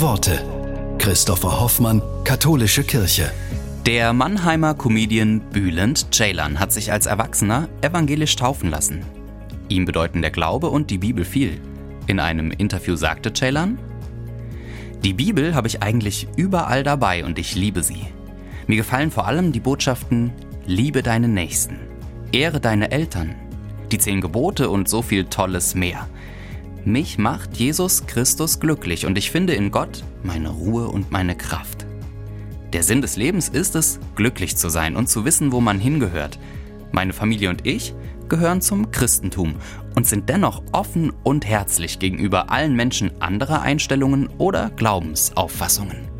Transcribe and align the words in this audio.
Worte. 0.00 0.44
Christopher 0.98 1.60
Hoffmann, 1.60 2.02
Katholische 2.24 2.82
Kirche. 2.82 3.30
Der 3.86 4.12
Mannheimer 4.12 4.74
Comedian 4.74 5.38
Bülent 5.52 6.12
Ceylan 6.12 6.58
hat 6.58 6.72
sich 6.72 6.90
als 6.90 7.06
Erwachsener 7.06 7.68
evangelisch 7.80 8.34
taufen 8.34 8.70
lassen. 8.70 9.06
Ihm 9.68 9.84
bedeuten 9.84 10.20
der 10.20 10.32
Glaube 10.32 10.70
und 10.70 10.90
die 10.90 10.98
Bibel 10.98 11.24
viel. 11.24 11.60
In 12.08 12.18
einem 12.18 12.50
Interview 12.50 12.96
sagte 12.96 13.32
Ceylan, 13.32 13.78
Die 15.04 15.12
Bibel 15.12 15.54
habe 15.54 15.68
ich 15.68 15.80
eigentlich 15.80 16.26
überall 16.36 16.82
dabei 16.82 17.24
und 17.24 17.38
ich 17.38 17.54
liebe 17.54 17.84
sie. 17.84 18.04
Mir 18.66 18.78
gefallen 18.78 19.12
vor 19.12 19.28
allem 19.28 19.52
die 19.52 19.60
Botschaften 19.60 20.32
Liebe 20.66 21.04
deinen 21.04 21.34
Nächsten, 21.34 21.78
Ehre 22.32 22.58
deine 22.58 22.90
Eltern, 22.90 23.36
die 23.92 23.98
zehn 23.98 24.20
Gebote 24.20 24.70
und 24.70 24.88
so 24.88 25.02
viel 25.02 25.26
Tolles 25.26 25.76
mehr. 25.76 26.08
Mich 26.86 27.16
macht 27.16 27.56
Jesus 27.56 28.06
Christus 28.06 28.60
glücklich 28.60 29.06
und 29.06 29.16
ich 29.16 29.30
finde 29.30 29.54
in 29.54 29.70
Gott 29.70 30.04
meine 30.22 30.50
Ruhe 30.50 30.88
und 30.88 31.10
meine 31.10 31.34
Kraft. 31.34 31.86
Der 32.74 32.82
Sinn 32.82 33.00
des 33.00 33.16
Lebens 33.16 33.48
ist 33.48 33.74
es, 33.74 33.98
glücklich 34.16 34.56
zu 34.56 34.68
sein 34.68 34.94
und 34.94 35.08
zu 35.08 35.24
wissen, 35.24 35.50
wo 35.50 35.62
man 35.62 35.78
hingehört. 35.78 36.38
Meine 36.92 37.14
Familie 37.14 37.48
und 37.48 37.66
ich 37.66 37.94
gehören 38.28 38.60
zum 38.60 38.90
Christentum 38.90 39.54
und 39.94 40.06
sind 40.06 40.28
dennoch 40.28 40.62
offen 40.72 41.10
und 41.22 41.46
herzlich 41.46 42.00
gegenüber 42.00 42.50
allen 42.50 42.76
Menschen 42.76 43.12
anderer 43.22 43.62
Einstellungen 43.62 44.28
oder 44.36 44.70
Glaubensauffassungen. 44.76 46.13